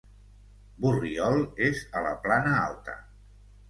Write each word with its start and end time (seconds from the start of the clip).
Borriol 0.85 1.39
és 1.69 1.87
a 2.01 2.05
la 2.09 2.17
Plana 2.27 2.59
Alta. 2.67 3.01